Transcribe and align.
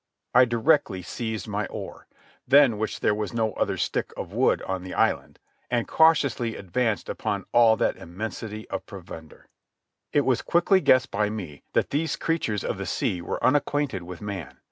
I 0.33 0.45
directly 0.45 1.03
seized 1.03 1.47
my 1.47 1.67
oar—than 1.67 2.79
which 2.79 3.01
there 3.01 3.13
was 3.13 3.35
no 3.35 3.53
other 3.53 3.77
stick 3.77 4.13
of 4.17 4.33
wood 4.33 4.63
on 4.63 4.81
the 4.81 4.95
island—and 4.95 5.87
cautiously 5.87 6.55
advanced 6.55 7.07
upon 7.07 7.45
all 7.51 7.77
that 7.77 7.97
immensity 7.97 8.67
of 8.71 8.87
provender. 8.87 9.47
It 10.11 10.21
was 10.21 10.41
quickly 10.41 10.81
guessed 10.81 11.11
by 11.11 11.29
me 11.29 11.61
that 11.73 11.91
these 11.91 12.15
creatures 12.15 12.63
of 12.63 12.79
the 12.79 12.87
sea 12.87 13.21
were 13.21 13.43
unacquainted 13.43 14.01
with 14.01 14.21
man. 14.21 14.57